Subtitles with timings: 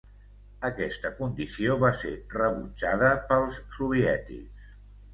[0.69, 4.71] Aquesta condició va ser rebutjada pels soviètics.